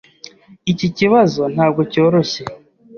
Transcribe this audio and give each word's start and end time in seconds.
Iki 0.71 0.87
kibazo 0.97 1.41
ntabwo 1.53 1.81
cyoroshye. 1.91 2.43